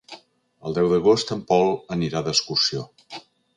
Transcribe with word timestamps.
El 0.69 0.77
deu 0.77 0.89
d'agost 0.93 1.35
en 1.37 1.45
Pol 1.53 1.71
anirà 1.99 2.25
d'excursió. 2.29 2.85